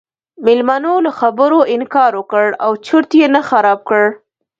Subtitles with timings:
[0.45, 4.03] میلمنو له خبرو انکار وکړ او چرت یې نه خراب کړ.